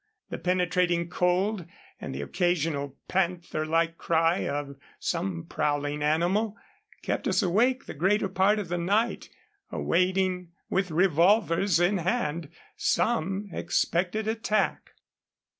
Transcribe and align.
The 0.31 0.39
penetrating 0.39 1.09
cold, 1.09 1.67
and 1.99 2.11
the 2.15 2.23
occasional 2.23 2.97
panther 3.07 3.67
like 3.67 3.99
cry 3.99 4.47
of 4.47 4.75
some 4.99 5.45
prowling 5.45 6.01
animal, 6.01 6.57
kept 7.03 7.27
us 7.27 7.43
awake 7.43 7.85
the 7.85 7.93
greater 7.93 8.27
part 8.27 8.57
of 8.57 8.69
the 8.69 8.79
night, 8.79 9.29
awaiting 9.69 10.53
with 10.71 10.89
revolvers 10.89 11.79
in 11.79 11.99
hand 11.99 12.49
some 12.77 13.49
expected 13.53 14.27
attack. 14.27 14.93